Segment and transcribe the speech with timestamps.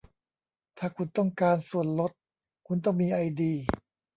[0.77, 2.11] ถ้าคุณต้องการส่วนลด
[2.67, 3.53] คุณต้องมีไอดี